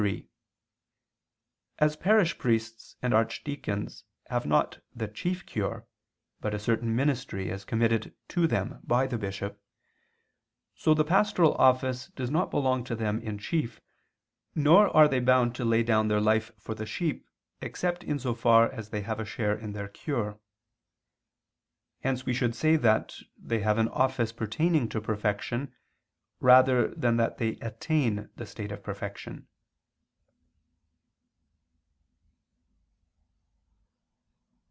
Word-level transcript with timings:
3: 0.01 0.27
As 1.77 1.95
parish 1.95 2.39
priests 2.39 2.95
and 3.03 3.13
archdeacons 3.13 4.03
have 4.31 4.47
not 4.47 4.79
the 4.95 5.07
chief 5.07 5.45
cure, 5.45 5.85
but 6.39 6.55
a 6.55 6.59
certain 6.59 6.95
ministry 6.95 7.51
as 7.51 7.63
committed 7.63 8.15
to 8.29 8.47
them 8.47 8.79
by 8.83 9.05
the 9.05 9.19
bishop, 9.19 9.61
so 10.73 10.95
the 10.95 11.05
pastoral 11.05 11.53
office 11.55 12.07
does 12.15 12.31
not 12.31 12.49
belong 12.49 12.83
to 12.85 12.95
them 12.95 13.19
in 13.19 13.37
chief, 13.37 13.79
nor 14.55 14.87
are 14.97 15.07
they 15.07 15.19
bound 15.19 15.53
to 15.53 15.63
lay 15.63 15.83
down 15.83 16.07
their 16.07 16.19
life 16.21 16.49
for 16.57 16.73
the 16.73 16.87
sheep, 16.87 17.27
except 17.61 18.03
in 18.03 18.17
so 18.17 18.33
far 18.33 18.71
as 18.71 18.89
they 18.89 19.01
have 19.01 19.19
a 19.19 19.25
share 19.25 19.53
in 19.55 19.73
their 19.73 19.87
cure. 19.87 20.39
Hence 21.99 22.25
we 22.25 22.33
should 22.33 22.55
say 22.55 22.75
that 22.75 23.17
they 23.37 23.59
have 23.59 23.77
an 23.77 23.89
office 23.89 24.31
pertaining 24.31 24.89
to 24.89 24.99
perfection 24.99 25.75
rather 26.39 26.87
than 26.95 27.17
that 27.17 27.37
they 27.37 27.57
attain 27.57 28.31
the 28.35 28.47
state 28.47 28.71
of 28.71 28.81
perfection. 28.81 29.45